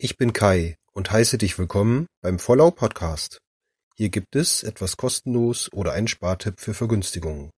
[0.00, 3.40] Ich bin Kai und heiße dich willkommen beim Vollau Podcast.
[3.96, 7.50] Hier gibt es etwas kostenlos oder einen Spartipp für Vergünstigungen.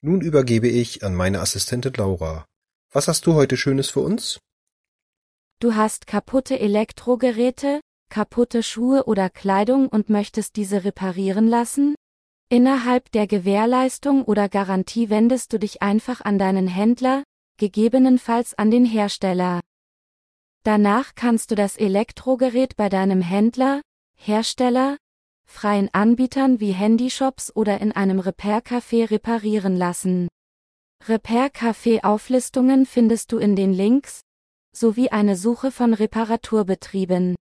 [0.00, 2.46] Nun übergebe ich an meine Assistentin Laura.
[2.92, 4.38] Was hast du heute Schönes für uns?
[5.58, 11.96] Du hast kaputte Elektrogeräte, kaputte Schuhe oder Kleidung und möchtest diese reparieren lassen?
[12.50, 17.24] Innerhalb der Gewährleistung oder Garantie wendest du dich einfach an deinen Händler,
[17.58, 19.60] gegebenenfalls an den Hersteller.
[20.64, 23.82] Danach kannst du das Elektrogerät bei deinem Händler,
[24.16, 24.96] Hersteller,
[25.44, 30.26] freien Anbietern wie Handyshops oder in einem Repair-Café reparieren lassen.
[31.06, 34.22] Repair-Café-Auflistungen findest du in den Links,
[34.74, 37.36] sowie eine Suche von Reparaturbetrieben.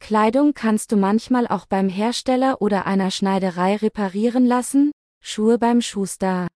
[0.00, 6.48] Kleidung kannst du manchmal auch beim Hersteller oder einer Schneiderei reparieren lassen, Schuhe beim Schuster.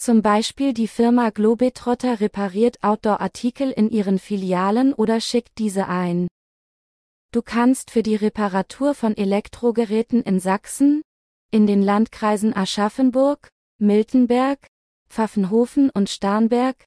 [0.00, 6.28] Zum Beispiel die Firma Globetrotter repariert Outdoor-Artikel in ihren Filialen oder schickt diese ein.
[7.32, 11.02] Du kannst für die Reparatur von Elektrogeräten in Sachsen,
[11.50, 13.48] in den Landkreisen Aschaffenburg,
[13.80, 14.68] Miltenberg,
[15.10, 16.84] Pfaffenhofen und Starnberg,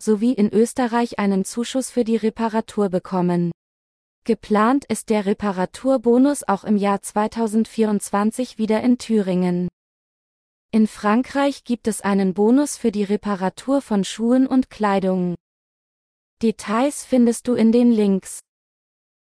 [0.00, 3.52] sowie in Österreich einen Zuschuss für die Reparatur bekommen.
[4.24, 9.68] Geplant ist der Reparaturbonus auch im Jahr 2024 wieder in Thüringen.
[10.74, 15.36] In Frankreich gibt es einen Bonus für die Reparatur von Schuhen und Kleidung.
[16.42, 18.40] Details findest du in den Links.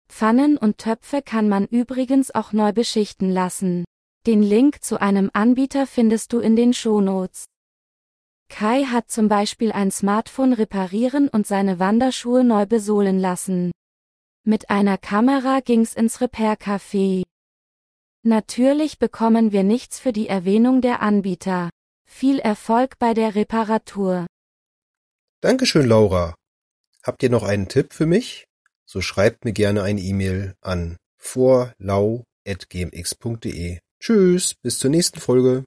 [0.10, 3.86] Pfannen und Töpfe kann man übrigens auch neu beschichten lassen.
[4.28, 7.46] Den Link zu einem Anbieter findest du in den Shownotes.
[8.50, 13.72] Kai hat zum Beispiel ein Smartphone reparieren und seine Wanderschuhe neu besohlen lassen.
[14.44, 17.24] Mit einer Kamera ging's ins Repair-Café.
[18.24, 21.70] Natürlich bekommen wir nichts für die Erwähnung der Anbieter.
[22.06, 24.28] Viel Erfolg bei der Reparatur.
[25.42, 26.36] Dankeschön, Laura.
[27.02, 28.44] Habt ihr noch einen Tipp für mich?
[28.86, 32.26] So schreibt mir gerne eine E-Mail an vorlau.gmx.de.
[34.02, 35.64] Tschüss, bis zur nächsten Folge.